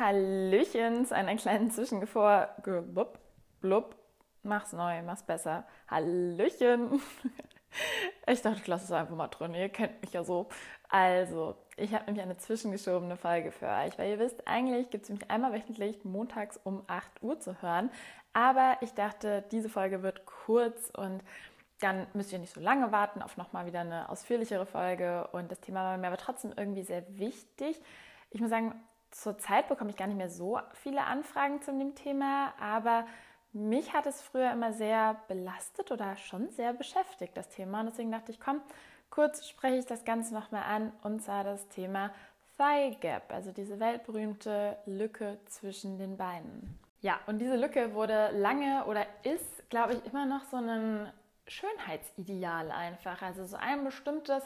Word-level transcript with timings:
Hallöchen 0.00 1.04
zu 1.04 1.14
einer 1.14 1.36
kleinen 1.36 1.70
Zwischengevor. 1.70 2.48
Blub, 2.62 3.18
blub. 3.60 3.96
Mach's 4.42 4.72
neu, 4.72 5.02
mach's 5.02 5.22
besser. 5.22 5.66
Hallöchen. 5.88 7.00
Ich 8.26 8.42
dachte, 8.42 8.58
ich 8.60 8.66
lasse 8.66 8.86
es 8.86 8.90
einfach 8.90 9.14
mal 9.14 9.28
drin. 9.28 9.54
Ihr 9.54 9.68
kennt 9.68 10.02
mich 10.02 10.12
ja 10.12 10.24
so. 10.24 10.48
Also, 10.88 11.56
ich 11.76 11.94
habe 11.94 12.06
nämlich 12.06 12.24
eine 12.24 12.36
zwischengeschobene 12.36 13.16
Folge 13.16 13.52
für 13.52 13.68
euch, 13.68 13.96
weil 13.96 14.10
ihr 14.10 14.18
wisst, 14.18 14.48
eigentlich 14.48 14.90
gibt 14.90 15.04
es 15.04 15.10
mich 15.10 15.30
einmal 15.30 15.52
wöchentlich 15.52 16.04
montags 16.04 16.58
um 16.64 16.82
8 16.88 17.22
Uhr 17.22 17.38
zu 17.38 17.62
hören. 17.62 17.90
Aber 18.32 18.76
ich 18.80 18.92
dachte, 18.94 19.44
diese 19.52 19.68
Folge 19.68 20.02
wird 20.02 20.26
kurz 20.26 20.90
und 20.90 21.22
dann 21.78 22.08
müsst 22.12 22.32
ihr 22.32 22.40
nicht 22.40 22.52
so 22.52 22.60
lange 22.60 22.90
warten 22.90 23.22
auf 23.22 23.36
nochmal 23.36 23.66
wieder 23.66 23.80
eine 23.80 24.08
ausführlichere 24.08 24.66
Folge. 24.66 25.28
Und 25.28 25.52
das 25.52 25.60
Thema 25.60 25.84
war 25.84 25.96
mir 25.96 26.08
aber 26.08 26.16
trotzdem 26.16 26.52
irgendwie 26.56 26.82
sehr 26.82 27.04
wichtig. 27.18 27.80
Ich 28.30 28.40
muss 28.40 28.50
sagen, 28.50 28.74
zurzeit 29.10 29.68
bekomme 29.68 29.90
ich 29.90 29.96
gar 29.96 30.06
nicht 30.06 30.16
mehr 30.16 30.30
so 30.30 30.58
viele 30.74 31.02
Anfragen 31.02 31.62
zu 31.62 31.72
dem 31.72 31.94
Thema, 31.94 32.52
aber 32.60 33.06
mich 33.52 33.92
hat 33.92 34.06
es 34.06 34.22
früher 34.22 34.52
immer 34.52 34.72
sehr 34.72 35.16
belastet 35.28 35.90
oder 35.90 36.16
schon 36.16 36.50
sehr 36.50 36.72
beschäftigt, 36.72 37.36
das 37.36 37.48
Thema. 37.48 37.80
Und 37.80 37.86
deswegen 37.86 38.12
dachte 38.12 38.30
ich, 38.30 38.40
komm, 38.40 38.60
kurz 39.10 39.48
spreche 39.48 39.76
ich 39.76 39.86
das 39.86 40.04
Ganze 40.04 40.34
nochmal 40.34 40.62
an 40.62 40.92
und 41.02 41.22
zwar 41.22 41.44
das 41.44 41.68
Thema 41.68 42.10
Thigh 42.56 43.00
Gap, 43.00 43.32
also 43.32 43.52
diese 43.52 43.80
weltberühmte 43.80 44.76
Lücke 44.86 45.38
zwischen 45.46 45.98
den 45.98 46.16
Beinen. 46.16 46.78
Ja, 47.00 47.18
und 47.26 47.38
diese 47.38 47.56
Lücke 47.56 47.94
wurde 47.94 48.30
lange 48.32 48.84
oder 48.84 49.06
ist, 49.22 49.68
glaube 49.70 49.94
ich, 49.94 50.04
immer 50.04 50.26
noch 50.26 50.44
so 50.44 50.58
ein 50.58 51.10
Schönheitsideal 51.48 52.70
einfach. 52.70 53.22
Also 53.22 53.46
so 53.46 53.56
ein 53.56 53.84
bestimmtes 53.84 54.42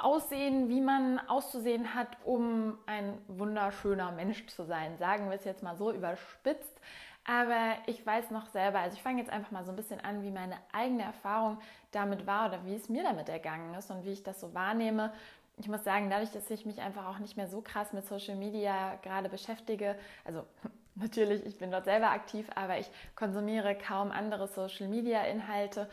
Aussehen, 0.00 0.68
wie 0.68 0.80
man 0.80 1.18
auszusehen 1.28 1.94
hat, 1.94 2.08
um 2.24 2.78
ein 2.86 3.18
wunderschöner 3.28 4.12
Mensch 4.12 4.46
zu 4.46 4.64
sein. 4.64 4.96
Sagen 4.98 5.28
wir 5.28 5.36
es 5.36 5.44
jetzt 5.44 5.62
mal 5.62 5.76
so 5.76 5.92
überspitzt. 5.92 6.80
Aber 7.24 7.76
ich 7.86 8.04
weiß 8.04 8.30
noch 8.30 8.46
selber, 8.46 8.80
also 8.80 8.96
ich 8.96 9.02
fange 9.02 9.20
jetzt 9.20 9.30
einfach 9.30 9.52
mal 9.52 9.64
so 9.64 9.70
ein 9.70 9.76
bisschen 9.76 10.00
an, 10.00 10.22
wie 10.22 10.30
meine 10.30 10.56
eigene 10.72 11.04
Erfahrung 11.04 11.58
damit 11.92 12.26
war 12.26 12.48
oder 12.48 12.64
wie 12.64 12.74
es 12.74 12.88
mir 12.88 13.04
damit 13.04 13.28
ergangen 13.28 13.74
ist 13.74 13.90
und 13.90 14.04
wie 14.04 14.10
ich 14.10 14.24
das 14.24 14.40
so 14.40 14.54
wahrnehme. 14.54 15.12
Ich 15.58 15.68
muss 15.68 15.84
sagen, 15.84 16.10
dadurch, 16.10 16.32
dass 16.32 16.50
ich 16.50 16.66
mich 16.66 16.80
einfach 16.80 17.06
auch 17.06 17.18
nicht 17.18 17.36
mehr 17.36 17.46
so 17.46 17.60
krass 17.60 17.92
mit 17.92 18.06
Social 18.06 18.34
Media 18.34 18.96
gerade 19.02 19.28
beschäftige, 19.28 19.94
also 20.24 20.44
natürlich, 20.96 21.46
ich 21.46 21.58
bin 21.58 21.70
dort 21.70 21.84
selber 21.84 22.10
aktiv, 22.10 22.48
aber 22.56 22.78
ich 22.78 22.90
konsumiere 23.14 23.76
kaum 23.76 24.10
andere 24.10 24.48
Social 24.48 24.88
Media 24.88 25.22
Inhalte 25.22 25.88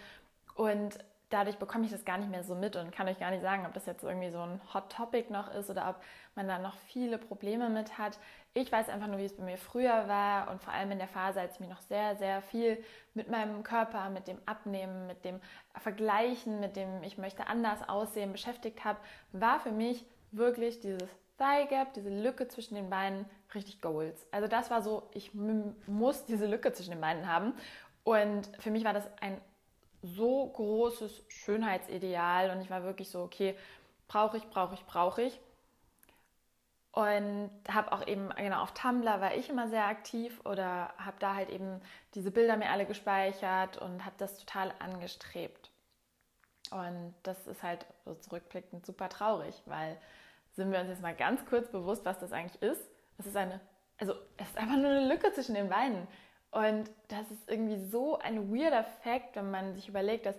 und 0.56 0.98
dadurch 1.30 1.58
bekomme 1.58 1.86
ich 1.86 1.92
das 1.92 2.06
gar 2.06 2.18
nicht 2.18 2.32
mehr 2.32 2.44
so 2.44 2.56
mit 2.56 2.76
und 2.76 2.92
kann 2.92 3.08
euch 3.08 3.20
gar 3.20 3.32
nicht 3.32 3.42
sagen, 3.42 3.66
ob 3.66 3.74
das 3.74 3.86
jetzt 3.86 4.04
irgendwie 4.04 4.32
so 4.32 4.40
ein 4.40 4.60
Hot 4.74 4.92
Topic 4.92 5.32
noch 5.32 5.54
ist 5.54 5.70
oder 5.70 5.90
ob 5.90 5.96
man 6.36 6.48
da 6.48 6.58
noch 6.58 6.76
viele 6.88 7.18
Probleme 7.18 7.70
mit 7.70 7.98
hat. 7.98 8.18
Ich 8.54 8.72
weiß 8.72 8.90
einfach 8.90 9.08
nur, 9.08 9.20
wie 9.20 9.26
es 9.26 9.38
bei 9.38 9.44
mir 9.44 9.58
früher 9.58 10.08
war 10.08 10.50
und 10.50 10.62
vor 10.62 10.74
allem 10.74 10.92
in 10.92 10.98
der 10.98 11.08
Phase, 11.08 11.40
als 11.40 11.56
ich 11.56 11.60
mich 11.60 11.70
noch 11.70 11.82
sehr, 11.82 12.16
sehr 12.16 12.42
viel 12.42 12.84
mit 13.14 13.30
meinem 13.30 13.64
Körper, 13.64 14.10
mit 14.10 14.28
dem 14.28 14.40
Abnehmen, 14.46 15.06
mit 15.08 15.24
dem 15.24 15.40
Vergleichen, 15.76 16.60
mit 16.60 16.76
dem 16.76 17.04
ich 17.04 17.18
möchte 17.18 17.48
anders 17.48 17.88
aussehen 17.88 18.32
beschäftigt 18.32 18.84
habe, 18.84 19.00
war 19.32 19.60
für 19.60 19.72
mich 19.72 20.06
wirklich 20.32 20.80
dieses 20.80 21.10
Thigh 21.38 21.70
Gap, 21.70 21.94
diese 21.94 22.10
Lücke 22.10 22.48
zwischen 22.48 22.76
den 22.76 22.90
Beinen, 22.90 23.26
richtig 23.54 23.82
Goals. 23.82 24.28
Also 24.32 24.48
das 24.48 24.70
war 24.70 24.82
so, 24.82 25.10
ich 25.14 25.34
muss 25.34 26.26
diese 26.26 26.48
Lücke 26.48 26.74
zwischen 26.74 26.92
den 26.92 27.02
Beinen 27.02 27.28
haben. 27.32 27.54
Und 28.04 28.50
für 28.60 28.72
mich 28.72 28.84
war 28.84 28.94
das 28.94 29.08
ein 29.22 29.40
so 30.02 30.48
großes 30.48 31.24
Schönheitsideal 31.28 32.52
und 32.52 32.62
ich 32.62 32.70
war 32.70 32.84
wirklich 32.84 33.10
so, 33.10 33.22
okay, 33.22 33.56
brauche 34.08 34.38
ich, 34.38 34.50
brauche 34.50 34.76
ich, 34.76 34.86
brauche 34.86 35.24
ich. 35.24 35.40
Und 36.92 37.52
habe 37.70 37.92
auch 37.92 38.06
eben, 38.08 38.30
genau, 38.36 38.64
auf 38.64 38.74
Tumblr 38.74 39.22
war 39.22 39.36
ich 39.36 39.50
immer 39.50 39.68
sehr 39.70 39.86
aktiv 39.86 40.42
oder 40.44 40.92
habe 40.98 41.18
da 41.20 41.36
halt 41.36 41.50
eben 41.50 41.82
diese 42.16 42.32
Bilder 42.32 42.58
mir 42.58 42.72
alle 42.72 42.86
gespeichert 42.86 43.78
und 43.78 44.06
habe 44.06 44.16
das 44.18 44.40
total 44.40 44.74
angestrebt. 44.80 45.70
Und 46.72 47.14
das 47.24 47.48
ist 47.48 47.64
halt 47.64 47.86
so 48.06 48.16
zurückblickend 48.16 48.86
super 48.86 49.10
traurig, 49.10 49.62
weil 49.66 49.98
sind 50.56 50.72
wir 50.72 50.80
uns 50.80 50.90
jetzt 50.90 51.02
mal 51.02 51.16
ganz 51.16 51.46
kurz 51.46 51.70
bewusst, 51.70 52.06
was 52.06 52.20
das 52.20 52.32
eigentlich 52.32 52.62
ist. 52.62 52.82
Es 53.18 53.26
ist 53.26 53.36
eine, 53.38 53.60
also 53.98 54.14
es 54.38 54.48
ist 54.50 54.58
einfach 54.58 54.76
nur 54.78 54.90
eine 54.90 55.08
Lücke 55.08 55.32
zwischen 55.34 55.56
den 55.56 55.70
Beinen. 55.70 56.08
Und 56.52 56.90
das 57.10 57.30
ist 57.32 57.50
irgendwie 57.50 57.78
so 57.78 58.18
ein 58.18 58.52
weirder 58.54 58.84
Fact, 58.84 59.36
wenn 59.36 59.52
man 59.52 59.76
sich 59.76 59.88
überlegt, 59.88 60.26
dass 60.26 60.36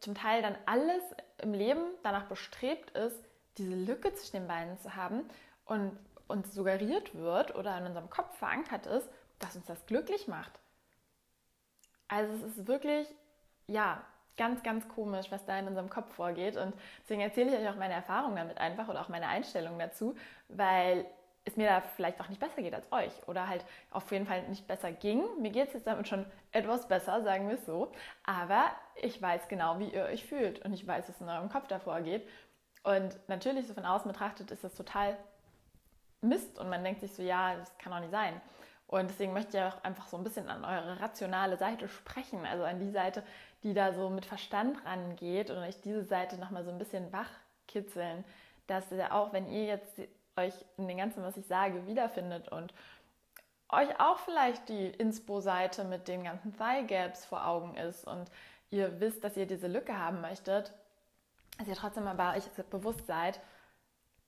zum 0.00 0.14
Teil 0.14 0.42
dann 0.42 0.56
alles 0.66 1.02
im 1.38 1.54
Leben 1.54 1.82
danach 2.02 2.24
bestrebt 2.24 2.90
ist, 2.90 3.22
diese 3.58 3.74
Lücke 3.74 4.12
zwischen 4.14 4.38
den 4.38 4.48
Beinen 4.48 4.78
zu 4.78 4.96
haben 4.96 5.28
und 5.66 5.96
uns 6.26 6.52
suggeriert 6.52 7.14
wird 7.14 7.54
oder 7.54 7.76
in 7.78 7.86
unserem 7.86 8.10
Kopf 8.10 8.36
verankert 8.38 8.86
ist, 8.86 9.08
dass 9.38 9.56
uns 9.56 9.66
das 9.66 9.86
glücklich 9.86 10.26
macht. 10.28 10.52
Also 12.08 12.32
es 12.34 12.56
ist 12.56 12.66
wirklich, 12.66 13.06
ja, 13.66 14.02
ganz, 14.36 14.62
ganz 14.62 14.88
komisch, 14.88 15.30
was 15.30 15.44
da 15.44 15.58
in 15.58 15.66
unserem 15.66 15.90
Kopf 15.90 16.14
vorgeht. 16.14 16.56
Und 16.56 16.72
deswegen 17.02 17.20
erzähle 17.20 17.50
ich 17.52 17.60
euch 17.60 17.68
auch 17.68 17.76
meine 17.76 17.94
Erfahrungen 17.94 18.36
damit 18.36 18.58
einfach 18.58 18.88
oder 18.88 19.00
auch 19.00 19.08
meine 19.08 19.28
Einstellung 19.28 19.78
dazu, 19.78 20.16
weil 20.48 21.04
es 21.44 21.56
mir 21.56 21.68
da 21.68 21.80
vielleicht 21.80 22.20
auch 22.20 22.28
nicht 22.28 22.40
besser 22.40 22.62
geht 22.62 22.74
als 22.74 22.90
euch 22.92 23.12
oder 23.26 23.48
halt 23.48 23.64
auf 23.90 24.10
jeden 24.12 24.26
Fall 24.26 24.42
nicht 24.48 24.66
besser 24.66 24.92
ging. 24.92 25.22
Mir 25.40 25.50
geht 25.50 25.68
es 25.68 25.74
jetzt 25.74 25.86
damit 25.86 26.08
schon 26.08 26.26
etwas 26.52 26.88
besser, 26.88 27.22
sagen 27.22 27.48
wir 27.48 27.56
es 27.56 27.66
so. 27.66 27.92
Aber 28.24 28.70
ich 28.96 29.20
weiß 29.20 29.48
genau, 29.48 29.78
wie 29.78 29.88
ihr 29.88 30.04
euch 30.04 30.24
fühlt 30.24 30.64
und 30.64 30.72
ich 30.72 30.86
weiß, 30.86 31.08
was 31.08 31.20
in 31.20 31.28
eurem 31.28 31.48
Kopf 31.48 31.66
davor 31.68 32.00
geht. 32.00 32.28
Und 32.82 33.18
natürlich, 33.28 33.66
so 33.66 33.74
von 33.74 33.84
außen 33.84 34.10
betrachtet, 34.10 34.50
ist 34.50 34.64
das 34.64 34.74
total 34.74 35.16
Mist 36.20 36.58
und 36.58 36.68
man 36.68 36.82
denkt 36.82 37.00
sich 37.00 37.12
so, 37.12 37.22
ja, 37.22 37.54
das 37.56 37.76
kann 37.78 37.92
doch 37.92 38.00
nicht 38.00 38.10
sein. 38.10 38.40
Und 38.86 39.10
deswegen 39.10 39.34
möchte 39.34 39.58
ich 39.58 39.62
auch 39.62 39.84
einfach 39.84 40.06
so 40.08 40.16
ein 40.16 40.24
bisschen 40.24 40.48
an 40.48 40.64
eure 40.64 41.00
rationale 41.00 41.58
Seite 41.58 41.88
sprechen, 41.88 42.46
also 42.46 42.64
an 42.64 42.80
die 42.80 42.90
Seite, 42.90 43.22
die 43.62 43.74
da 43.74 43.92
so 43.92 44.08
mit 44.08 44.24
Verstand 44.24 44.84
rangeht 44.86 45.50
und 45.50 45.58
euch 45.58 45.80
diese 45.82 46.04
Seite 46.04 46.38
nochmal 46.38 46.64
so 46.64 46.70
ein 46.70 46.78
bisschen 46.78 47.12
wachkitzeln, 47.12 48.24
dass 48.66 48.90
ihr 48.90 49.12
auch, 49.14 49.32
wenn 49.32 49.48
ihr 49.48 49.64
jetzt 49.64 50.00
euch 50.38 50.54
in 50.76 50.88
dem 50.88 50.96
Ganzen, 50.96 51.22
was 51.22 51.36
ich 51.36 51.46
sage, 51.46 51.86
wiederfindet 51.86 52.48
und 52.48 52.72
euch 53.70 54.00
auch 54.00 54.18
vielleicht 54.18 54.68
die 54.68 54.86
Inspo-Seite 54.86 55.84
mit 55.84 56.08
den 56.08 56.24
ganzen 56.24 56.56
Thigh 56.56 56.86
Gaps 56.86 57.26
vor 57.26 57.46
Augen 57.46 57.76
ist 57.76 58.06
und 58.06 58.30
ihr 58.70 59.00
wisst, 59.00 59.24
dass 59.24 59.36
ihr 59.36 59.46
diese 59.46 59.66
Lücke 59.66 59.98
haben 59.98 60.20
möchtet, 60.20 60.72
dass 61.58 61.68
ihr 61.68 61.74
trotzdem 61.74 62.06
aber 62.06 62.34
euch 62.34 62.44
bewusst 62.70 63.06
seid, 63.06 63.40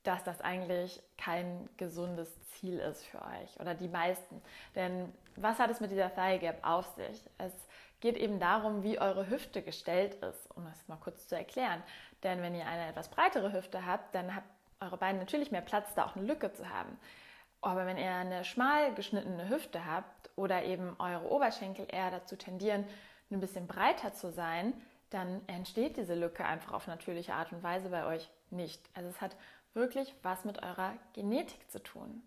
dass 0.02 0.24
das 0.24 0.40
eigentlich 0.40 1.02
kein 1.18 1.68
gesundes 1.76 2.40
Ziel 2.46 2.78
ist 2.78 3.04
für 3.04 3.20
euch 3.22 3.60
oder 3.60 3.74
die 3.74 3.88
meisten. 3.88 4.42
Denn 4.74 5.12
was 5.36 5.58
hat 5.58 5.70
es 5.70 5.80
mit 5.80 5.90
dieser 5.90 6.14
Thigh 6.14 6.40
Gap 6.40 6.58
auf 6.62 6.86
sich? 6.96 7.22
Es 7.38 7.52
geht 8.00 8.16
eben 8.16 8.40
darum, 8.40 8.82
wie 8.82 8.98
eure 8.98 9.28
Hüfte 9.28 9.62
gestellt 9.62 10.14
ist, 10.14 10.50
um 10.56 10.64
das 10.64 10.88
mal 10.88 10.96
kurz 10.96 11.28
zu 11.28 11.36
erklären. 11.36 11.82
Denn 12.22 12.40
wenn 12.42 12.54
ihr 12.54 12.66
eine 12.66 12.88
etwas 12.88 13.10
breitere 13.10 13.52
Hüfte 13.52 13.84
habt, 13.84 14.14
dann 14.14 14.34
habt 14.34 14.48
eure 14.80 14.96
Beine 14.96 15.18
natürlich 15.18 15.50
mehr 15.50 15.60
Platz, 15.60 15.92
da 15.94 16.06
auch 16.06 16.16
eine 16.16 16.26
Lücke 16.26 16.52
zu 16.52 16.68
haben. 16.68 16.98
Aber 17.60 17.84
wenn 17.84 17.98
ihr 17.98 18.10
eine 18.10 18.44
schmal 18.44 18.94
geschnittene 18.94 19.50
Hüfte 19.50 19.84
habt 19.84 20.30
oder 20.36 20.64
eben 20.64 20.96
eure 20.98 21.30
Oberschenkel 21.30 21.86
eher 21.90 22.10
dazu 22.10 22.36
tendieren, 22.36 22.86
ein 23.30 23.40
bisschen 23.40 23.66
breiter 23.66 24.14
zu 24.14 24.32
sein, 24.32 24.72
dann 25.10 25.42
entsteht 25.46 25.96
diese 25.96 26.14
Lücke 26.14 26.44
einfach 26.44 26.72
auf 26.72 26.86
natürliche 26.86 27.34
Art 27.34 27.52
und 27.52 27.62
Weise 27.62 27.90
bei 27.90 28.06
euch 28.06 28.30
nicht. 28.50 28.80
Also 28.94 29.10
es 29.10 29.20
hat 29.20 29.36
wirklich 29.74 30.14
was 30.22 30.44
mit 30.44 30.62
eurer 30.62 30.94
Genetik 31.12 31.70
zu 31.70 31.82
tun. 31.82 32.22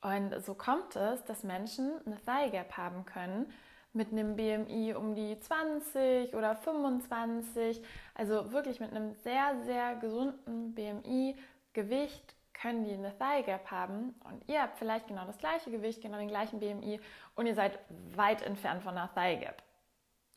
Und 0.00 0.44
so 0.44 0.54
kommt 0.54 0.96
es, 0.96 1.24
dass 1.24 1.42
Menschen 1.42 1.92
eine 2.06 2.22
Thigh 2.24 2.52
Gap 2.52 2.76
haben 2.76 3.04
können 3.04 3.52
mit 3.94 4.12
einem 4.12 4.36
BMI 4.36 4.94
um 4.94 5.14
die 5.14 5.38
20 5.38 6.34
oder 6.34 6.56
25, 6.56 7.80
also 8.14 8.52
wirklich 8.52 8.80
mit 8.80 8.90
einem 8.90 9.14
sehr, 9.22 9.62
sehr 9.64 9.94
gesunden 9.96 10.74
BMI, 10.74 11.36
Gewicht 11.74 12.34
können 12.54 12.84
die 12.84 12.94
eine 12.94 13.16
Thigh 13.18 13.44
Gap 13.44 13.70
haben 13.70 14.14
und 14.24 14.48
ihr 14.48 14.62
habt 14.62 14.78
vielleicht 14.78 15.08
genau 15.08 15.26
das 15.26 15.38
gleiche 15.38 15.70
Gewicht, 15.70 16.00
genau 16.00 16.16
den 16.16 16.28
gleichen 16.28 16.60
BMI 16.60 17.00
und 17.34 17.46
ihr 17.46 17.54
seid 17.54 17.78
weit 18.14 18.42
entfernt 18.42 18.82
von 18.82 18.96
einer 18.96 19.12
Thigh 19.12 19.40
Gap. 19.40 19.62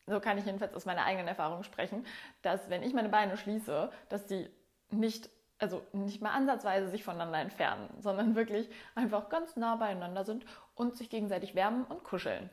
So 0.07 0.19
kann 0.19 0.37
ich 0.37 0.45
jedenfalls 0.45 0.73
aus 0.73 0.85
meiner 0.85 1.05
eigenen 1.05 1.27
Erfahrung 1.27 1.63
sprechen, 1.63 2.05
dass 2.41 2.69
wenn 2.69 2.83
ich 2.83 2.93
meine 2.93 3.09
Beine 3.09 3.37
schließe, 3.37 3.91
dass 4.09 4.25
die 4.25 4.49
nicht, 4.89 5.29
also 5.59 5.85
nicht 5.93 6.21
mal 6.21 6.31
ansatzweise 6.31 6.89
sich 6.89 7.03
voneinander 7.03 7.39
entfernen, 7.39 7.89
sondern 7.99 8.35
wirklich 8.35 8.69
einfach 8.95 9.29
ganz 9.29 9.55
nah 9.55 9.75
beieinander 9.75 10.23
sind 10.25 10.45
und 10.75 10.95
sich 10.95 11.09
gegenseitig 11.09 11.55
wärmen 11.55 11.83
und 11.85 12.03
kuscheln. 12.03 12.49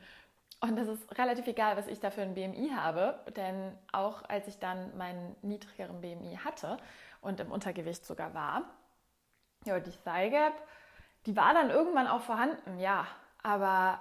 Und 0.61 0.77
das 0.77 0.89
ist 0.89 1.19
relativ 1.19 1.47
egal, 1.47 1.77
was 1.77 1.87
ich 1.89 2.01
da 2.01 2.11
für 2.11 2.23
ein 2.23 2.35
BMI 2.35 2.71
habe, 2.75 3.21
denn 3.37 3.77
auch 3.93 4.23
als 4.29 4.49
ich 4.49 4.59
dann 4.59 4.97
meinen 4.97 5.37
niedrigeren 5.43 6.01
BMI 6.01 6.39
hatte 6.43 6.79
und 7.25 7.41
im 7.41 7.51
Untergewicht 7.51 8.05
sogar 8.05 8.35
war. 8.35 8.63
Ja, 9.65 9.81
die 9.81 9.91
Thigh 10.05 10.31
Gap, 10.31 10.55
die 11.27 11.37
war 11.37 11.55
dann 11.55 11.71
irgendwann 11.71 12.07
auch 12.07 12.21
vorhanden, 12.21 12.79
ja, 12.79 13.07
aber 13.43 14.01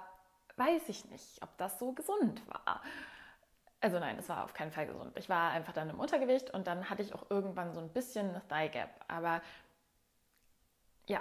weiß 0.56 0.88
ich 0.88 1.04
nicht, 1.06 1.42
ob 1.42 1.56
das 1.58 1.78
so 1.78 1.92
gesund 1.92 2.42
war. 2.46 2.82
Also 3.80 3.98
nein, 3.98 4.16
es 4.18 4.28
war 4.28 4.44
auf 4.44 4.54
keinen 4.54 4.72
Fall 4.72 4.86
gesund. 4.86 5.12
Ich 5.18 5.28
war 5.28 5.50
einfach 5.50 5.72
dann 5.72 5.90
im 5.90 6.00
Untergewicht 6.00 6.50
und 6.50 6.66
dann 6.66 6.88
hatte 6.88 7.02
ich 7.02 7.14
auch 7.14 7.30
irgendwann 7.30 7.74
so 7.74 7.80
ein 7.80 7.92
bisschen 7.92 8.30
eine 8.30 8.46
Thigh 8.48 8.72
Gap. 8.72 8.90
Aber 9.08 9.42
ja, 11.06 11.20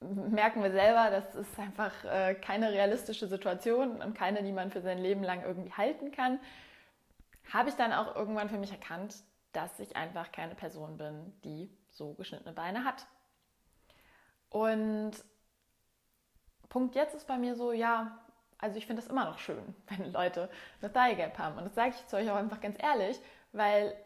merken 0.00 0.62
wir 0.62 0.70
selber, 0.70 1.10
das 1.10 1.34
ist 1.34 1.58
einfach 1.58 1.92
äh, 2.04 2.34
keine 2.34 2.72
realistische 2.72 3.26
Situation 3.26 4.00
und 4.00 4.14
keine, 4.14 4.42
die 4.42 4.52
man 4.52 4.70
für 4.70 4.80
sein 4.80 4.98
Leben 4.98 5.22
lang 5.22 5.42
irgendwie 5.42 5.72
halten 5.72 6.10
kann, 6.10 6.38
habe 7.52 7.68
ich 7.68 7.74
dann 7.76 7.92
auch 7.92 8.16
irgendwann 8.16 8.48
für 8.48 8.58
mich 8.58 8.72
erkannt, 8.72 9.16
dass 9.52 9.78
ich 9.80 9.96
einfach 9.96 10.32
keine 10.32 10.54
Person 10.54 10.96
bin, 10.96 11.32
die 11.42 11.70
so 11.90 12.14
geschnittene 12.14 12.52
Beine 12.52 12.84
hat. 12.84 13.06
Und 14.48 15.12
Punkt 16.68 16.94
jetzt 16.94 17.14
ist 17.14 17.26
bei 17.26 17.38
mir 17.38 17.54
so, 17.54 17.72
ja, 17.72 18.18
also 18.58 18.76
ich 18.76 18.86
finde 18.86 19.02
es 19.02 19.08
immer 19.08 19.24
noch 19.24 19.38
schön, 19.38 19.74
wenn 19.88 20.12
Leute 20.12 20.50
eine 20.80 20.92
Thigh 20.92 21.16
Gap 21.16 21.38
haben. 21.38 21.58
Und 21.58 21.64
das 21.64 21.74
sage 21.74 21.94
ich 21.96 22.06
zu 22.06 22.16
euch 22.16 22.30
auch 22.30 22.36
einfach 22.36 22.60
ganz 22.60 22.76
ehrlich, 22.82 23.20
weil 23.52 23.96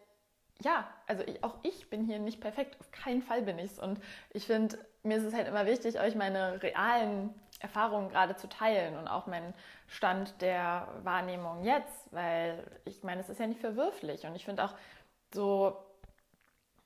ja, 0.62 0.88
also 1.06 1.22
ich, 1.26 1.42
auch 1.42 1.56
ich 1.62 1.88
bin 1.88 2.04
hier 2.04 2.18
nicht 2.18 2.40
perfekt, 2.40 2.78
auf 2.80 2.90
keinen 2.90 3.22
Fall 3.22 3.42
bin 3.42 3.58
ich 3.58 3.72
es. 3.72 3.78
Und 3.78 4.00
ich 4.30 4.46
finde, 4.46 4.78
mir 5.02 5.16
ist 5.16 5.24
es 5.24 5.34
halt 5.34 5.48
immer 5.48 5.66
wichtig, 5.66 5.98
euch 5.98 6.14
meine 6.14 6.62
realen 6.62 7.34
Erfahrungen 7.60 8.10
gerade 8.10 8.36
zu 8.36 8.48
teilen 8.48 8.96
und 8.96 9.08
auch 9.08 9.26
meinen 9.26 9.54
Stand 9.86 10.40
der 10.40 10.88
Wahrnehmung 11.02 11.62
jetzt, 11.64 12.12
weil 12.12 12.64
ich 12.84 13.02
meine, 13.02 13.20
es 13.20 13.28
ist 13.28 13.40
ja 13.40 13.46
nicht 13.46 13.60
verwürflich. 13.60 14.26
Und 14.26 14.34
ich 14.34 14.44
finde 14.44 14.64
auch 14.64 14.74
so, 15.32 15.76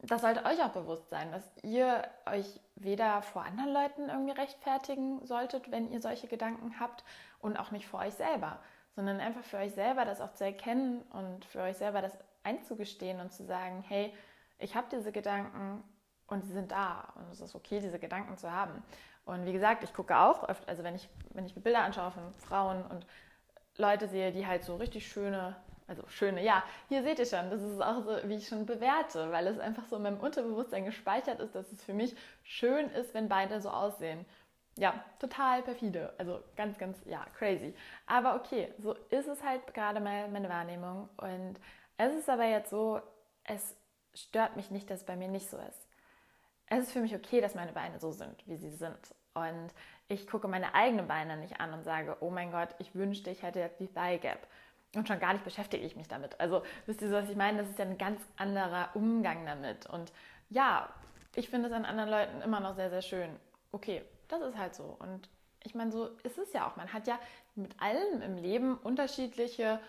das 0.01 0.21
sollte 0.21 0.45
euch 0.45 0.63
auch 0.63 0.71
bewusst 0.71 1.09
sein, 1.11 1.33
dass 1.33 1.43
ihr 1.63 2.03
euch 2.27 2.61
weder 2.77 3.23
vor 3.23 3.43
anderen 3.43 3.73
Leuten 3.73 4.09
irgendwie 4.09 4.33
rechtfertigen 4.33 5.25
solltet, 5.25 5.71
wenn 5.71 5.91
ihr 5.91 6.01
solche 6.01 6.27
Gedanken 6.27 6.79
habt 6.79 7.05
und 7.41 7.57
auch 7.57 7.71
nicht 7.71 7.87
vor 7.87 8.01
euch 8.01 8.15
selber, 8.15 8.59
sondern 8.95 9.21
einfach 9.21 9.45
für 9.45 9.59
euch 9.59 9.73
selber 9.73 10.05
das 10.05 10.21
auch 10.21 10.35
zu 10.35 10.45
erkennen 10.45 11.03
und 11.13 11.45
für 11.45 11.63
euch 11.63 11.77
selber 11.77 12.03
das 12.03 12.13
einzugestehen 12.43 13.21
und 13.21 13.33
zu 13.33 13.45
sagen, 13.45 13.83
hey, 13.87 14.13
ich 14.59 14.77
habe 14.77 14.87
diese 14.91 15.13
Gedanken 15.13 15.83
und 16.27 16.45
sie 16.45 16.53
sind 16.53 16.73
da 16.73 17.13
und 17.17 17.31
es 17.33 17.41
ist 17.41 17.55
okay, 17.55 17.81
diese 17.81 17.99
Gedanken 17.99 18.37
zu 18.37 18.51
haben. 18.51 18.83
Und 19.25 19.47
wie 19.47 19.53
gesagt, 19.53 19.83
ich 19.85 19.95
gucke 19.95 20.17
auch 20.17 20.49
oft, 20.49 20.69
also 20.69 20.85
wenn 20.85 20.95
ich, 20.95 21.09
wenn 21.31 21.47
ich 21.47 21.57
mir 21.57 21.63
Bilder 21.63 21.83
anschaue 21.83 22.11
von 22.11 22.35
Frauen 22.35 22.85
und 22.85 23.07
Leute 23.77 24.07
sehe, 24.07 24.33
die 24.33 24.47
halt 24.47 24.65
so 24.65 24.77
richtig 24.77 25.09
schöne, 25.09 25.57
also 25.87 26.03
schöne, 26.09 26.43
ja, 26.43 26.65
hier 26.89 27.03
seht 27.03 27.19
ihr 27.19 27.27
schon, 27.27 27.51
das 27.51 27.61
ist 27.61 27.81
auch 27.81 28.03
so, 28.05 28.29
wie 28.29 28.37
ich 28.37 28.49
schon 28.49 28.65
bewerte, 28.67 29.31
weil 29.31 29.47
es 29.47 29.59
einfach 29.59 29.85
so 29.87 29.97
in 29.97 30.03
meinem 30.03 30.21
Unterbewusstsein 30.21 30.85
gespeichert 30.85 31.41
ist, 31.41 31.55
dass 31.55 31.71
es 31.73 31.85
für 31.85 31.95
mich 31.95 32.17
schön 32.43 32.89
ist, 32.91 33.13
wenn 33.15 33.29
beide 33.29 33.61
so 33.61 33.71
aussehen. 33.71 34.25
Ja, 34.77 35.05
total 35.21 35.63
perfide, 35.63 36.13
also 36.19 36.43
ganz, 36.57 36.79
ganz, 36.79 36.99
ja, 37.05 37.25
crazy. 37.39 37.75
Aber 38.07 38.37
okay, 38.37 38.73
so 38.79 38.95
ist 39.11 39.29
es 39.29 39.43
halt 39.43 39.73
gerade 39.75 40.01
mal 40.01 40.29
meine 40.29 40.49
Wahrnehmung 40.49 41.09
und 41.19 41.61
es 41.97 42.15
ist 42.15 42.29
aber 42.29 42.45
jetzt 42.45 42.71
so, 42.71 43.01
es 43.45 43.77
stört 44.15 44.57
mich 44.57 44.71
nicht, 44.71 44.91
dass 44.91 45.01
es 45.01 45.07
bei 45.07 45.17
mir 45.17 45.29
nicht 45.29 45.49
so 45.49 45.59
ist. 45.59 45.87
Es 46.67 46.85
ist 46.85 46.93
für 46.93 47.01
mich 47.01 47.15
okay, 47.15 47.41
dass 47.41 47.55
meine 47.55 47.73
Beine 47.73 48.01
so 48.01 48.11
sind, 48.11 48.43
wie 48.47 48.57
sie 48.57 48.71
sind. 48.71 49.15
Und 49.35 49.71
ich 50.09 50.27
gucke 50.27 50.49
meine 50.49 50.75
eigenen 50.75 51.07
Beine 51.07 51.37
nicht 51.37 51.61
an 51.61 51.73
und 51.73 51.85
sage, 51.85 52.17
oh 52.21 52.31
mein 52.31 52.51
Gott, 52.51 52.75
ich 52.79 52.95
wünschte, 52.95 53.31
ich 53.31 53.43
hätte 53.43 53.61
jetzt 53.61 53.81
die 53.81 53.93
Thigh 53.93 54.21
Gap. 54.21 54.47
Und 54.97 55.09
schon 55.09 55.19
gar 55.19 55.33
nicht 55.33 55.45
beschäftige 55.45 55.85
ich 55.85 55.97
mich 55.97 56.09
damit. 56.09 56.39
Also 56.41 56.63
wisst 56.87 57.03
ihr, 57.03 57.11
was 57.11 57.29
ich 57.29 57.37
meine? 57.37 57.59
Das 57.59 57.69
ist 57.69 57.79
ja 57.79 57.85
ein 57.85 57.99
ganz 57.99 58.21
anderer 58.37 58.91
Umgang 58.95 59.45
damit. 59.47 59.87
Und 59.87 60.13
ja, 60.51 60.89
ich 61.35 61.49
finde 61.49 61.69
es 61.69 61.75
an 61.75 61.85
anderen 61.85 62.11
Leuten 62.11 62.43
immer 62.43 62.61
noch 62.61 62.77
sehr, 62.77 62.91
sehr 62.91 63.03
schön. 63.03 63.31
Okay, 63.73 64.03
das 64.29 64.41
ist 64.43 64.57
halt 64.57 64.75
so. 64.75 64.97
Und 64.99 65.29
ich 65.65 65.75
meine, 65.75 65.91
so 65.91 66.11
ist 66.23 66.39
es 66.39 66.53
ja 66.53 66.69
auch. 66.69 66.77
Man 66.77 66.93
hat 66.93 67.07
ja 67.07 67.19
mit 67.55 67.81
allem 67.81 68.23
im 68.23 68.37
Leben 68.37 68.77
unterschiedliche 68.77 69.81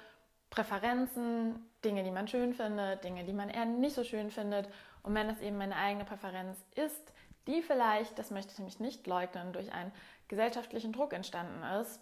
Präferenzen, 0.50 1.69
Dinge, 1.84 2.04
die 2.04 2.12
man 2.12 2.28
schön 2.28 2.54
findet, 2.54 3.04
Dinge, 3.04 3.25
die 3.25 3.34
man 3.34 3.50
eher 3.50 3.66
nicht 3.66 3.96
so 3.96 4.04
schön 4.04 4.31
findet. 4.31 4.69
Und 5.04 5.13
wenn 5.13 5.28
das 5.28 5.42
eben 5.42 5.57
meine 5.57 5.75
eigene 5.75 6.06
Präferenz 6.06 6.57
ist, 6.75 7.13
die 7.48 7.62
vielleicht, 7.62 8.18
das 8.18 8.31
möchte 8.31 8.54
ich 8.54 8.57
nämlich 8.57 8.80
nicht 8.80 9.06
leugnen, 9.06 9.54
durch 9.54 9.72
einen 9.72 9.92
gesellschaftlichen 10.28 10.94
Druck 10.94 11.13
entstanden 11.13 11.62
ist, 11.80 12.00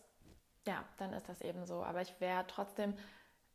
ja, 0.68 0.84
dann 0.98 1.14
ist 1.14 1.30
das 1.30 1.42
eben 1.42 1.66
so. 1.66 1.84
Aber 1.84 2.02
ich 2.02 2.20
wäre 2.20 2.46
trotzdem 2.48 2.94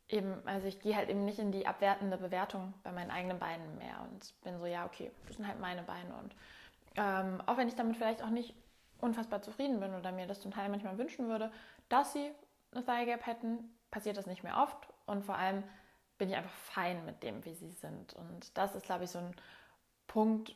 eben, 0.07 0.35
also 0.45 0.67
ich 0.67 0.79
gehe 0.79 0.95
halt 0.95 1.09
eben 1.09 1.25
nicht 1.25 1.39
in 1.39 1.51
die 1.51 1.67
abwertende 1.67 2.17
Bewertung 2.17 2.73
bei 2.83 2.91
meinen 2.91 3.11
eigenen 3.11 3.39
Beinen 3.39 3.77
mehr 3.77 4.07
und 4.09 4.33
bin 4.41 4.57
so, 4.57 4.65
ja, 4.65 4.85
okay, 4.85 5.11
das 5.27 5.37
sind 5.37 5.47
halt 5.47 5.59
meine 5.59 5.83
Beine. 5.83 6.13
Und 6.15 6.35
ähm, 6.95 7.41
auch 7.45 7.57
wenn 7.57 7.67
ich 7.67 7.75
damit 7.75 7.97
vielleicht 7.97 8.23
auch 8.23 8.29
nicht 8.29 8.53
unfassbar 8.99 9.41
zufrieden 9.41 9.79
bin 9.79 9.93
oder 9.93 10.11
mir 10.11 10.27
das 10.27 10.41
zum 10.41 10.51
Teil 10.51 10.69
manchmal 10.69 10.97
wünschen 10.97 11.29
würde, 11.29 11.51
dass 11.87 12.13
sie 12.13 12.31
eine 12.71 12.83
Thigh 12.83 13.05
Gap 13.05 13.25
hätten, 13.25 13.75
passiert 13.91 14.17
das 14.17 14.25
nicht 14.25 14.43
mehr 14.43 14.57
oft 14.57 14.87
und 15.05 15.23
vor 15.23 15.35
allem 15.35 15.63
bin 16.17 16.29
ich 16.29 16.35
einfach 16.35 16.51
fein 16.51 17.05
mit 17.05 17.23
dem, 17.23 17.45
wie 17.45 17.53
sie 17.53 17.71
sind. 17.71 18.13
Und 18.13 18.57
das 18.57 18.75
ist, 18.75 18.85
glaube 18.85 19.05
ich, 19.05 19.09
so 19.09 19.19
ein 19.19 19.35
Punkt, 20.07 20.53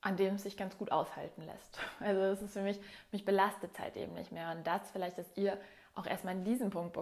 an 0.00 0.16
dem 0.16 0.34
es 0.34 0.42
sich 0.42 0.56
ganz 0.56 0.76
gut 0.76 0.90
aushalten 0.90 1.42
lässt. 1.42 1.78
Also 2.00 2.20
es 2.22 2.42
ist 2.42 2.52
für 2.52 2.62
mich, 2.62 2.80
mich 3.12 3.24
belastet 3.24 3.70
es 3.72 3.78
halt 3.78 3.96
eben 3.96 4.14
nicht 4.14 4.32
mehr. 4.32 4.50
Und 4.50 4.66
das 4.66 4.90
vielleicht, 4.90 5.16
dass 5.16 5.36
ihr 5.36 5.56
auch 5.94 6.06
erstmal 6.06 6.34
in 6.34 6.44
diesen 6.44 6.70
Punkt 6.70 6.96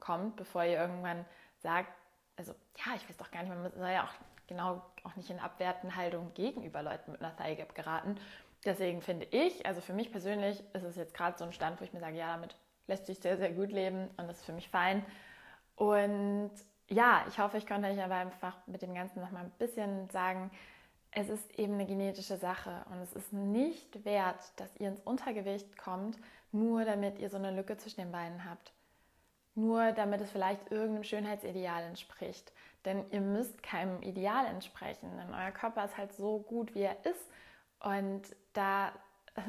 kommt, 0.00 0.36
bevor 0.36 0.64
ihr 0.64 0.78
irgendwann 0.78 1.24
sagt, 1.58 1.92
also 2.36 2.52
ja, 2.84 2.94
ich 2.96 3.08
weiß 3.08 3.16
doch 3.16 3.30
gar 3.30 3.42
nicht, 3.42 3.50
man 3.50 3.70
soll 3.72 3.90
ja 3.90 4.04
auch 4.04 4.46
genau 4.46 4.82
auch 5.04 5.16
nicht 5.16 5.30
in 5.30 5.38
abwertenden 5.38 5.96
Haltung 5.96 6.32
gegenüber 6.34 6.82
Leuten 6.82 7.12
mit 7.12 7.22
einer 7.22 7.36
Thigh 7.36 7.56
Gap 7.56 7.74
geraten. 7.74 8.16
Deswegen 8.64 9.02
finde 9.02 9.26
ich, 9.30 9.66
also 9.66 9.80
für 9.80 9.92
mich 9.92 10.10
persönlich 10.10 10.62
ist 10.72 10.84
es 10.84 10.96
jetzt 10.96 11.14
gerade 11.14 11.36
so 11.38 11.44
ein 11.44 11.52
Stand, 11.52 11.80
wo 11.80 11.84
ich 11.84 11.92
mir 11.92 12.00
sage, 12.00 12.16
ja, 12.16 12.32
damit 12.34 12.56
lässt 12.86 13.06
sich 13.06 13.18
sehr, 13.18 13.36
sehr 13.36 13.52
gut 13.52 13.72
leben 13.72 14.08
und 14.16 14.28
das 14.28 14.38
ist 14.38 14.44
für 14.44 14.52
mich 14.52 14.68
fein. 14.68 15.04
Und 15.76 16.50
ja, 16.88 17.24
ich 17.28 17.38
hoffe, 17.38 17.58
ich 17.58 17.66
konnte 17.66 17.88
euch 17.88 18.02
aber 18.02 18.16
einfach 18.16 18.56
mit 18.66 18.82
dem 18.82 18.94
Ganzen 18.94 19.20
nochmal 19.20 19.44
ein 19.44 19.50
bisschen 19.58 20.08
sagen, 20.10 20.50
es 21.10 21.28
ist 21.28 21.58
eben 21.58 21.74
eine 21.74 21.86
genetische 21.86 22.36
Sache 22.36 22.84
und 22.90 22.98
es 23.00 23.12
ist 23.12 23.32
nicht 23.32 24.04
wert, 24.04 24.52
dass 24.56 24.74
ihr 24.76 24.88
ins 24.88 25.00
Untergewicht 25.00 25.76
kommt, 25.76 26.18
nur 26.52 26.84
damit 26.84 27.18
ihr 27.18 27.30
so 27.30 27.36
eine 27.36 27.50
Lücke 27.50 27.76
zwischen 27.76 28.00
den 28.00 28.12
Beinen 28.12 28.44
habt. 28.44 28.72
Nur 29.54 29.92
damit 29.92 30.20
es 30.20 30.30
vielleicht 30.30 30.70
irgendeinem 30.70 31.04
Schönheitsideal 31.04 31.84
entspricht. 31.84 32.52
Denn 32.84 33.04
ihr 33.10 33.20
müsst 33.20 33.62
keinem 33.62 34.02
Ideal 34.02 34.46
entsprechen, 34.46 35.10
denn 35.16 35.34
euer 35.34 35.50
Körper 35.50 35.84
ist 35.84 35.96
halt 35.96 36.12
so 36.14 36.38
gut, 36.38 36.74
wie 36.74 36.82
er 36.82 37.04
ist. 37.04 37.30
Und 37.80 38.22
da 38.54 38.92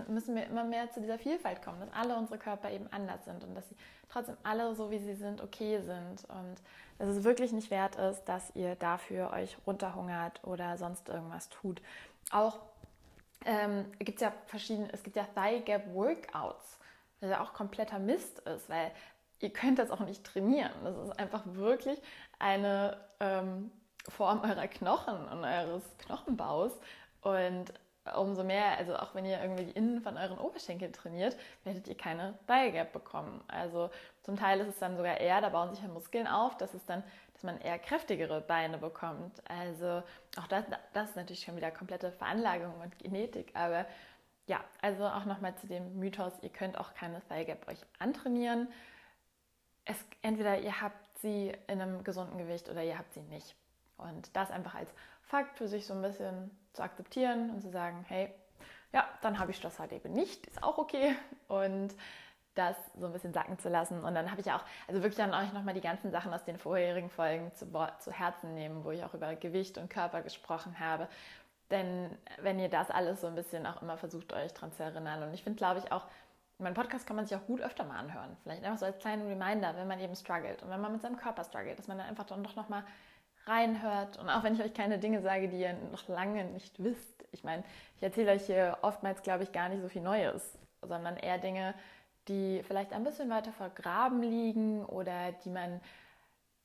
müssen 0.07 0.35
wir 0.35 0.45
immer 0.45 0.63
mehr 0.63 0.89
zu 0.91 1.01
dieser 1.01 1.19
Vielfalt 1.19 1.61
kommen, 1.61 1.79
dass 1.79 1.93
alle 1.93 2.15
unsere 2.15 2.37
Körper 2.37 2.71
eben 2.71 2.87
anders 2.91 3.25
sind 3.25 3.43
und 3.43 3.55
dass 3.55 3.67
sie 3.67 3.75
trotzdem 4.09 4.37
alle 4.43 4.75
so, 4.75 4.91
wie 4.91 4.99
sie 4.99 5.15
sind, 5.15 5.41
okay 5.41 5.81
sind 5.81 6.23
und 6.29 6.55
dass 6.99 7.09
es 7.09 7.23
wirklich 7.23 7.51
nicht 7.51 7.71
wert 7.71 7.95
ist, 7.95 8.23
dass 8.25 8.55
ihr 8.55 8.75
dafür 8.75 9.31
euch 9.31 9.57
runterhungert 9.65 10.43
oder 10.43 10.77
sonst 10.77 11.09
irgendwas 11.09 11.49
tut. 11.49 11.81
Auch 12.31 12.59
ähm, 13.45 13.91
gibt 13.99 14.21
es 14.21 14.21
ja 14.21 14.33
verschiedene, 14.45 14.87
es 14.93 15.03
gibt 15.03 15.15
ja 15.15 15.25
Thigh 15.35 15.65
Gap 15.65 15.93
Workouts, 15.93 16.79
was 17.23 17.31
ja 17.31 17.41
auch 17.41 17.53
kompletter 17.53 17.99
Mist 17.99 18.39
ist, 18.39 18.69
weil 18.69 18.91
ihr 19.39 19.51
könnt 19.51 19.79
das 19.79 19.91
auch 19.91 19.99
nicht 20.01 20.23
trainieren. 20.23 20.71
Das 20.83 20.95
ist 20.97 21.19
einfach 21.19 21.41
wirklich 21.45 21.99
eine 22.39 22.97
ähm, 23.19 23.71
Form 24.09 24.41
eurer 24.41 24.67
Knochen 24.67 25.27
und 25.29 25.43
eures 25.43 25.83
Knochenbaus 25.99 26.71
und 27.21 27.73
umso 28.17 28.43
mehr, 28.43 28.77
also 28.77 28.97
auch 28.97 29.15
wenn 29.15 29.23
ihr 29.25 29.41
irgendwie 29.41 29.63
die 29.63 29.71
Innen 29.71 30.01
von 30.01 30.17
euren 30.17 30.37
Oberschenkeln 30.37 30.91
trainiert, 30.91 31.37
werdet 31.63 31.87
ihr 31.87 31.95
keine 31.95 32.37
Thigh 32.47 32.73
Gap 32.73 32.91
bekommen. 32.91 33.41
Also 33.47 33.89
zum 34.23 34.35
Teil 34.35 34.59
ist 34.59 34.67
es 34.67 34.79
dann 34.79 34.97
sogar 34.97 35.17
eher, 35.21 35.39
da 35.39 35.49
bauen 35.49 35.73
sich 35.73 35.81
ja 35.81 35.87
Muskeln 35.87 36.27
auf, 36.27 36.57
dass 36.57 36.73
es 36.73 36.85
dann, 36.85 37.03
man 37.43 37.59
eher 37.59 37.77
kräftigere 37.77 38.41
Beine 38.41 38.77
bekommt. 38.77 39.41
Also 39.49 40.01
auch 40.37 40.47
das, 40.47 40.63
das 40.93 41.09
ist 41.09 41.15
natürlich 41.15 41.41
schon 41.41 41.57
wieder 41.57 41.71
komplette 41.71 42.11
Veranlagung 42.11 42.73
und 42.81 42.97
Genetik, 42.99 43.51
aber 43.53 43.85
ja, 44.47 44.63
also 44.81 45.05
auch 45.05 45.25
nochmal 45.25 45.55
zu 45.55 45.67
dem 45.67 45.99
Mythos, 45.99 46.33
ihr 46.41 46.49
könnt 46.49 46.77
auch 46.77 46.93
keine 46.93 47.21
Thigh 47.27 47.47
Gap 47.47 47.67
euch 47.67 47.79
antrainieren. 47.99 48.67
Es, 49.85 49.97
entweder 50.21 50.59
ihr 50.59 50.81
habt 50.81 51.19
sie 51.19 51.53
in 51.67 51.81
einem 51.81 52.03
gesunden 52.03 52.37
Gewicht 52.37 52.69
oder 52.69 52.83
ihr 52.83 52.97
habt 52.97 53.13
sie 53.13 53.21
nicht. 53.21 53.55
Und 53.97 54.35
das 54.35 54.51
einfach 54.51 54.75
als 54.75 54.89
Fakt 55.21 55.57
für 55.57 55.67
sich 55.67 55.85
so 55.85 55.93
ein 55.93 56.01
bisschen 56.01 56.51
zu 56.73 56.83
akzeptieren 56.83 57.51
und 57.51 57.61
zu 57.61 57.69
sagen, 57.69 58.03
hey, 58.07 58.33
ja, 58.91 59.07
dann 59.21 59.39
habe 59.39 59.51
ich 59.51 59.61
das 59.61 59.79
halt 59.79 59.91
eben 59.91 60.13
nicht, 60.13 60.45
ist 60.47 60.61
auch 60.61 60.77
okay. 60.77 61.15
Und 61.47 61.95
das 62.55 62.75
so 62.99 63.07
ein 63.07 63.13
bisschen 63.13 63.33
sacken 63.33 63.57
zu 63.57 63.69
lassen. 63.69 64.03
Und 64.03 64.13
dann 64.13 64.29
habe 64.29 64.41
ich 64.41 64.51
auch, 64.51 64.63
also 64.87 65.01
wirklich 65.01 65.17
dann 65.17 65.33
euch 65.33 65.51
nochmal 65.53 65.73
die 65.73 65.81
ganzen 65.81 66.11
Sachen 66.11 66.33
aus 66.33 66.43
den 66.43 66.57
vorherigen 66.57 67.09
Folgen 67.09 67.51
zu, 67.53 67.65
zu 67.99 68.11
Herzen 68.11 68.53
nehmen, 68.53 68.83
wo 68.83 68.91
ich 68.91 69.03
auch 69.03 69.13
über 69.13 69.35
Gewicht 69.35 69.77
und 69.77 69.89
Körper 69.89 70.21
gesprochen 70.21 70.79
habe. 70.79 71.07
Denn 71.73 72.15
wenn 72.39 72.59
ihr 72.59 72.69
das 72.69 72.91
alles 72.91 73.21
so 73.21 73.27
ein 73.27 73.33
bisschen 73.33 73.65
auch 73.65 73.81
immer 73.81 73.97
versucht, 73.97 74.31
euch 74.31 74.53
dran 74.53 74.71
zu 74.71 74.83
erinnern. 74.83 75.23
Und 75.23 75.33
ich 75.33 75.43
finde, 75.43 75.57
glaube 75.57 75.79
ich, 75.79 75.91
auch, 75.91 76.05
meinen 76.59 76.75
Podcast 76.75 77.07
kann 77.07 77.15
man 77.15 77.25
sich 77.25 77.35
auch 77.35 77.47
gut 77.47 77.61
öfter 77.61 77.83
mal 77.83 77.97
anhören. 77.97 78.37
Vielleicht 78.43 78.63
einfach 78.63 78.77
so 78.77 78.85
als 78.85 78.99
kleinen 78.99 79.27
Reminder, 79.27 79.75
wenn 79.75 79.87
man 79.87 79.99
eben 79.99 80.15
struggelt 80.15 80.61
und 80.61 80.69
wenn 80.69 80.79
man 80.79 80.91
mit 80.91 81.01
seinem 81.01 81.17
Körper 81.17 81.43
struggelt, 81.43 81.79
dass 81.79 81.87
man 81.87 81.97
dann 81.97 82.05
einfach 82.05 82.25
dann 82.25 82.43
doch 82.43 82.55
nochmal 82.55 82.83
reinhört. 83.47 84.19
Und 84.19 84.29
auch 84.29 84.43
wenn 84.43 84.53
ich 84.53 84.61
euch 84.61 84.75
keine 84.75 84.99
Dinge 84.99 85.23
sage, 85.23 85.49
die 85.49 85.61
ihr 85.61 85.73
noch 85.91 86.07
lange 86.07 86.45
nicht 86.45 86.81
wisst. 86.83 87.25
Ich 87.31 87.43
meine, 87.43 87.63
ich 87.97 88.03
erzähle 88.03 88.33
euch 88.33 88.45
hier 88.45 88.77
oftmals, 88.83 89.23
glaube 89.23 89.41
ich, 89.41 89.51
gar 89.51 89.67
nicht 89.69 89.81
so 89.81 89.89
viel 89.89 90.03
Neues, 90.03 90.59
sondern 90.83 91.17
eher 91.17 91.39
Dinge, 91.39 91.73
die 92.27 92.61
vielleicht 92.67 92.93
ein 92.93 93.03
bisschen 93.03 93.31
weiter 93.31 93.51
vergraben 93.51 94.21
liegen 94.21 94.85
oder 94.85 95.31
die 95.31 95.49
man 95.49 95.81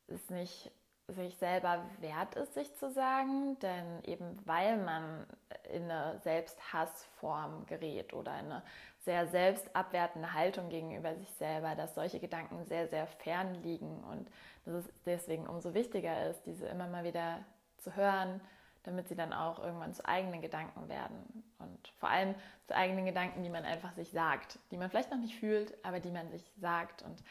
es 0.06 0.28
nicht 0.28 0.70
sich 1.08 1.36
selber 1.38 1.84
wert 2.00 2.34
ist, 2.34 2.54
sich 2.54 2.74
zu 2.76 2.90
sagen, 2.90 3.58
denn 3.60 4.04
eben 4.04 4.38
weil 4.44 4.76
man 4.76 5.26
in 5.72 5.90
eine 5.90 6.18
Selbsthassform 6.20 7.64
gerät 7.66 8.12
oder 8.12 8.38
in 8.38 8.46
eine 8.46 8.62
sehr 9.04 9.26
selbstabwertende 9.26 10.34
Haltung 10.34 10.68
gegenüber 10.68 11.14
sich 11.14 11.30
selber, 11.30 11.74
dass 11.74 11.94
solche 11.94 12.20
Gedanken 12.20 12.64
sehr, 12.66 12.88
sehr 12.88 13.06
fern 13.06 13.54
liegen 13.62 14.04
und 14.04 14.28
dass 14.66 14.74
es 14.74 14.90
deswegen 15.06 15.46
umso 15.46 15.72
wichtiger 15.72 16.28
ist, 16.28 16.42
diese 16.44 16.66
immer 16.66 16.88
mal 16.88 17.04
wieder 17.04 17.38
zu 17.78 17.96
hören, 17.96 18.42
damit 18.82 19.08
sie 19.08 19.16
dann 19.16 19.32
auch 19.32 19.58
irgendwann 19.60 19.94
zu 19.94 20.04
eigenen 20.06 20.42
Gedanken 20.42 20.88
werden. 20.90 21.42
Und 21.58 21.88
vor 21.98 22.10
allem 22.10 22.34
zu 22.66 22.76
eigenen 22.76 23.06
Gedanken, 23.06 23.42
die 23.42 23.50
man 23.50 23.64
einfach 23.64 23.92
sich 23.94 24.10
sagt, 24.10 24.58
die 24.70 24.76
man 24.76 24.90
vielleicht 24.90 25.10
noch 25.10 25.18
nicht 25.18 25.36
fühlt, 25.36 25.72
aber 25.84 26.00
die 26.00 26.10
man 26.10 26.30
sich 26.30 26.44
sagt 26.58 27.02
und 27.02 27.22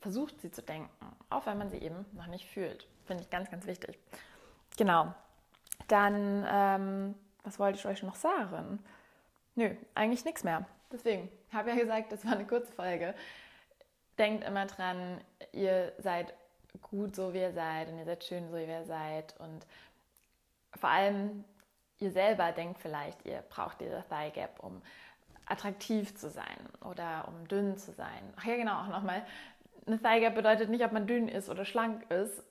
versucht 0.00 0.40
sie 0.40 0.52
zu 0.52 0.62
denken, 0.62 0.90
auch 1.28 1.46
wenn 1.46 1.58
man 1.58 1.70
sie 1.70 1.78
eben 1.78 2.06
noch 2.12 2.28
nicht 2.28 2.46
fühlt. 2.46 2.86
Finde 3.06 3.22
ich 3.22 3.30
ganz, 3.30 3.50
ganz 3.50 3.66
wichtig. 3.66 3.98
Genau. 4.76 5.14
Dann, 5.88 6.46
ähm, 6.50 7.14
was 7.44 7.58
wollte 7.58 7.78
ich 7.78 7.86
euch 7.86 8.02
noch 8.02 8.16
sagen? 8.16 8.80
Nö, 9.54 9.74
eigentlich 9.94 10.24
nichts 10.24 10.44
mehr. 10.44 10.66
Deswegen, 10.92 11.30
habe 11.52 11.70
ja 11.70 11.76
gesagt, 11.76 12.12
das 12.12 12.24
war 12.24 12.32
eine 12.32 12.46
kurze 12.46 12.72
Folge. 12.72 13.14
Denkt 14.18 14.44
immer 14.44 14.66
dran, 14.66 15.20
ihr 15.52 15.92
seid 15.98 16.34
gut 16.82 17.14
so, 17.14 17.32
wie 17.32 17.40
ihr 17.40 17.52
seid 17.52 17.88
und 17.88 17.98
ihr 17.98 18.04
seid 18.04 18.24
schön 18.24 18.48
so, 18.48 18.56
wie 18.56 18.64
ihr 18.64 18.84
seid. 18.84 19.34
Und 19.38 19.66
vor 20.74 20.90
allem, 20.90 21.44
ihr 21.98 22.10
selber 22.10 22.52
denkt 22.52 22.80
vielleicht, 22.80 23.24
ihr 23.24 23.42
braucht 23.48 23.80
diese 23.80 24.04
Thigh 24.08 24.32
Gap, 24.32 24.60
um 24.60 24.82
attraktiv 25.46 26.16
zu 26.16 26.30
sein 26.30 26.58
oder 26.84 27.28
um 27.28 27.46
dünn 27.48 27.78
zu 27.78 27.92
sein. 27.92 28.34
Ach 28.36 28.44
ja, 28.44 28.56
genau, 28.56 28.82
auch 28.82 28.88
nochmal. 28.88 29.24
Eine 29.86 30.00
Thigh 30.00 30.20
Gap 30.20 30.34
bedeutet 30.34 30.68
nicht, 30.68 30.84
ob 30.84 30.92
man 30.92 31.06
dünn 31.06 31.28
ist 31.28 31.48
oder 31.48 31.64
schlank 31.64 32.10
ist, 32.10 32.42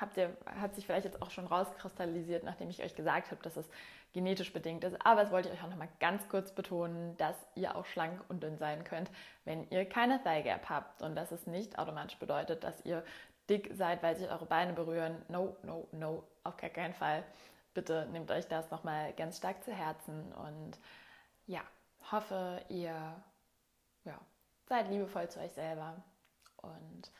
habt 0.00 0.16
ihr, 0.16 0.36
hat 0.60 0.74
sich 0.74 0.86
vielleicht 0.86 1.04
jetzt 1.04 1.22
auch 1.22 1.30
schon 1.30 1.46
rauskristallisiert, 1.46 2.44
nachdem 2.44 2.70
ich 2.70 2.82
euch 2.82 2.94
gesagt 2.94 3.30
habe, 3.30 3.42
dass 3.42 3.56
es 3.56 3.68
genetisch 4.12 4.52
bedingt 4.52 4.84
ist. 4.84 4.96
Aber 5.04 5.22
es 5.22 5.30
wollte 5.30 5.48
ich 5.48 5.54
euch 5.54 5.64
auch 5.64 5.70
noch 5.70 5.76
mal 5.76 5.88
ganz 6.00 6.28
kurz 6.28 6.52
betonen, 6.52 7.16
dass 7.16 7.36
ihr 7.54 7.76
auch 7.76 7.84
schlank 7.86 8.20
und 8.28 8.42
dünn 8.42 8.56
sein 8.58 8.84
könnt, 8.84 9.10
wenn 9.44 9.68
ihr 9.70 9.88
keine 9.88 10.22
Thigh 10.22 10.44
Gap 10.44 10.68
habt 10.68 11.02
und 11.02 11.16
dass 11.16 11.32
es 11.32 11.46
nicht 11.46 11.78
automatisch 11.78 12.18
bedeutet, 12.18 12.64
dass 12.64 12.84
ihr 12.84 13.04
dick 13.48 13.70
seid, 13.74 14.02
weil 14.02 14.16
sich 14.16 14.30
eure 14.30 14.46
Beine 14.46 14.72
berühren. 14.72 15.20
No, 15.28 15.56
no, 15.62 15.86
no, 15.92 16.22
auf 16.44 16.56
gar 16.56 16.70
keinen 16.70 16.94
Fall. 16.94 17.24
Bitte 17.74 18.06
nehmt 18.12 18.30
euch 18.30 18.46
das 18.46 18.70
noch 18.70 18.84
mal 18.84 19.12
ganz 19.14 19.38
stark 19.38 19.62
zu 19.64 19.72
Herzen 19.72 20.32
und 20.32 20.78
ja, 21.46 21.60
hoffe, 22.10 22.62
ihr 22.68 22.94
ja, 24.04 24.18
seid 24.66 24.88
liebevoll 24.88 25.28
zu 25.28 25.40
euch 25.40 25.52
selber 25.52 25.96
und 26.62 27.10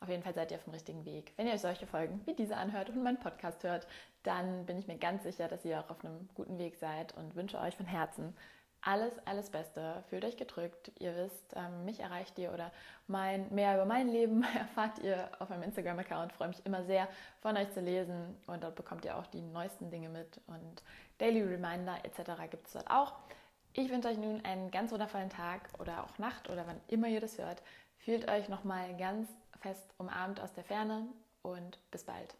auf 0.00 0.08
jeden 0.08 0.22
Fall 0.22 0.34
seid 0.34 0.50
ihr 0.50 0.56
auf 0.56 0.64
dem 0.64 0.72
richtigen 0.72 1.04
Weg. 1.04 1.32
Wenn 1.36 1.46
ihr 1.46 1.52
euch 1.52 1.60
solche 1.60 1.86
Folgen 1.86 2.20
wie 2.24 2.34
diese 2.34 2.56
anhört 2.56 2.90
und 2.90 3.02
meinen 3.02 3.20
Podcast 3.20 3.62
hört, 3.64 3.86
dann 4.22 4.66
bin 4.66 4.78
ich 4.78 4.86
mir 4.86 4.96
ganz 4.96 5.22
sicher, 5.22 5.48
dass 5.48 5.64
ihr 5.64 5.80
auch 5.80 5.90
auf 5.90 6.04
einem 6.04 6.28
guten 6.34 6.58
Weg 6.58 6.76
seid 6.76 7.16
und 7.16 7.36
wünsche 7.36 7.58
euch 7.58 7.76
von 7.76 7.86
Herzen 7.86 8.34
alles, 8.82 9.12
alles 9.26 9.50
Beste. 9.50 10.02
Fühlt 10.08 10.24
euch 10.24 10.36
gedrückt. 10.36 10.90
Ihr 10.98 11.14
wisst, 11.16 11.54
ähm, 11.54 11.84
mich 11.84 12.00
erreicht 12.00 12.38
ihr 12.38 12.52
oder 12.52 12.72
mein, 13.06 13.52
mehr 13.54 13.74
über 13.74 13.84
mein 13.84 14.08
Leben 14.08 14.42
erfahrt 14.58 14.98
ihr 15.00 15.30
auf 15.38 15.50
meinem 15.50 15.64
Instagram-Account. 15.64 16.32
Freue 16.32 16.48
mich 16.48 16.64
immer 16.64 16.84
sehr, 16.84 17.08
von 17.40 17.56
euch 17.56 17.70
zu 17.72 17.80
lesen 17.80 18.36
und 18.46 18.62
dort 18.62 18.76
bekommt 18.76 19.04
ihr 19.04 19.16
auch 19.16 19.26
die 19.26 19.42
neuesten 19.42 19.90
Dinge 19.90 20.08
mit 20.08 20.40
und 20.46 20.82
Daily 21.18 21.42
Reminder 21.42 21.98
etc. 22.04 22.32
gibt 22.50 22.66
es 22.66 22.72
dort 22.72 22.90
auch. 22.90 23.14
Ich 23.72 23.90
wünsche 23.90 24.08
euch 24.08 24.18
nun 24.18 24.44
einen 24.44 24.70
ganz 24.70 24.90
wundervollen 24.90 25.30
Tag 25.30 25.68
oder 25.78 26.02
auch 26.02 26.18
Nacht 26.18 26.48
oder 26.50 26.66
wann 26.66 26.80
immer 26.88 27.08
ihr 27.08 27.20
das 27.20 27.38
hört. 27.38 27.62
Fühlt 27.98 28.28
euch 28.30 28.48
nochmal 28.48 28.96
ganz 28.96 29.28
fest 29.60 29.94
umarmt 29.98 30.40
aus 30.40 30.52
der 30.52 30.64
Ferne 30.64 31.06
und 31.42 31.78
bis 31.90 32.04
bald. 32.04 32.34